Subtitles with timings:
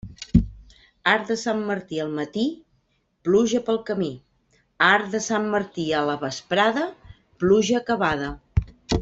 [1.09, 2.45] Arc de Sant Martí al matí,
[3.29, 4.09] pluja pel camí;
[4.87, 6.89] arc de Sant Martí a la vesprada,
[7.45, 8.33] pluja acabada.